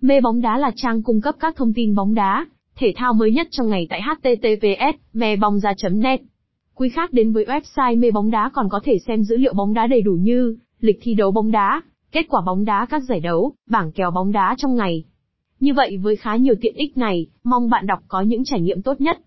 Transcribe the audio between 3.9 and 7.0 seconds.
tại https mebongda.net. Quý